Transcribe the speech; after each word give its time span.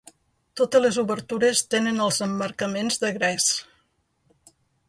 Totes 0.59 0.81
les 0.85 0.97
obertures 1.01 1.61
tenen 1.75 2.01
els 2.07 2.19
emmarcaments 2.29 3.01
de 3.05 3.15
gres. 3.19 3.49